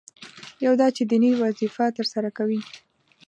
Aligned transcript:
یو 0.65 0.73
دا 0.81 0.87
چې 0.95 1.03
دیني 1.11 1.31
وظیفه 1.43 1.85
ترسره 1.97 2.29
کوي. 2.37 2.59